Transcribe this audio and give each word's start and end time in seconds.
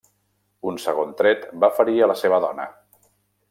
Un 0.71 0.79
segon 0.85 1.11
tret 1.21 1.45
va 1.65 1.71
ferir 1.81 2.01
a 2.07 2.11
la 2.13 2.19
seva 2.25 2.41
dona. 2.47 2.67